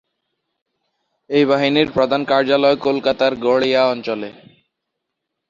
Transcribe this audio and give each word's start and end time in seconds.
এই 1.29 1.43
বাহিনীর 1.45 1.87
প্রধান 1.91 2.21
কার্যালয় 2.25 2.77
কলকাতার 2.77 3.33
গড়িয়া 3.45 3.81
অঞ্চলে। 3.87 4.29